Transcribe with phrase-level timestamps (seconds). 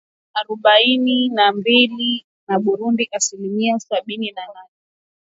[0.33, 4.69] Arobaini na mbili na Burundi asilimia sabini na nane.